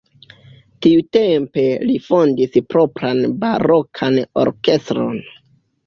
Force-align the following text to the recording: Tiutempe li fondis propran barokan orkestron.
Tiutempe 0.85 1.65
li 1.85 1.99
fondis 2.07 2.59
propran 2.73 3.25
barokan 3.47 4.23
orkestron. 4.49 5.27